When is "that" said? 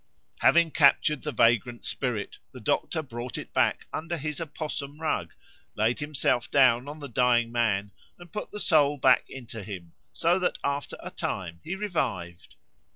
10.39-10.57